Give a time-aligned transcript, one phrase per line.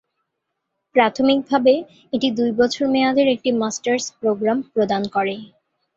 [0.95, 1.73] প্রাথমিকভাবে,
[2.13, 5.35] এটি দুই বছর মেয়াদের একটি মাস্টার্স প্রোগ্রাম প্রদান করে।